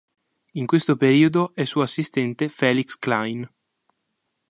[0.53, 3.47] In questo periodo è suo assistente Felix Klein.